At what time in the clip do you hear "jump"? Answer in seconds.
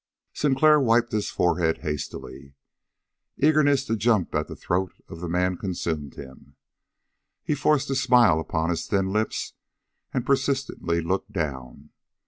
3.95-4.33